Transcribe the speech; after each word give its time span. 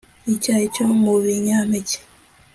icyayi 0.33 0.65
cyo 0.75 0.85
mu 1.01 1.13
binyampeke 1.23 1.97